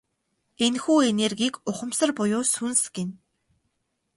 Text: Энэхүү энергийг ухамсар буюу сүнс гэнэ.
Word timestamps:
Энэхүү 0.65 0.97
энергийг 1.13 1.53
ухамсар 1.69 2.09
буюу 2.17 2.43
сүнс 2.53 2.81
гэнэ. 2.95 3.13